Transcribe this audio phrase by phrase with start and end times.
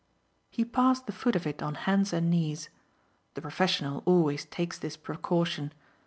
[0.49, 2.71] He passed the foot of it on hands and knees.
[3.35, 5.73] The professional always takes this precaution.